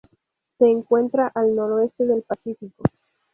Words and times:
Se 0.57 0.65
encuentra 0.65 1.27
al 1.35 1.53
noreste 1.55 2.07
del 2.07 2.23
Pacífico. 2.23 2.83